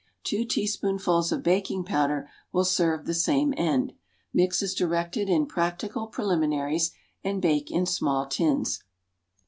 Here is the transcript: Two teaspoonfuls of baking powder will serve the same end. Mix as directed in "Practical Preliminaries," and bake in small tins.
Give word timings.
Two 0.23 0.45
teaspoonfuls 0.45 1.31
of 1.31 1.43
baking 1.43 1.83
powder 1.83 2.27
will 2.51 2.65
serve 2.65 3.05
the 3.05 3.13
same 3.13 3.53
end. 3.55 3.93
Mix 4.33 4.63
as 4.63 4.73
directed 4.73 5.29
in 5.29 5.45
"Practical 5.45 6.07
Preliminaries," 6.07 6.89
and 7.23 7.39
bake 7.39 7.69
in 7.69 7.85
small 7.85 8.25
tins. 8.25 8.81